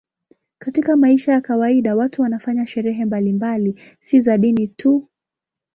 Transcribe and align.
Katika 0.59 0.97
maisha 0.97 1.31
ya 1.31 1.41
kawaida 1.41 1.95
watu 1.95 2.21
wanafanya 2.21 2.65
sherehe 2.67 3.05
mbalimbali, 3.05 3.79
si 3.99 4.19
za 4.21 4.37
dini 4.37 4.67
tu. 4.67 5.07